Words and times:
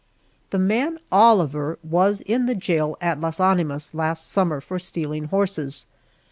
The 0.49 0.57
man 0.57 0.97
Oliver 1.11 1.77
was 1.83 2.21
in 2.21 2.47
the 2.47 2.55
jail 2.55 2.97
at 3.01 3.21
Las 3.21 3.39
Animas 3.39 3.93
last 3.93 4.25
summer 4.31 4.59
for 4.59 4.79
stealing 4.79 5.25
horses. 5.25 5.85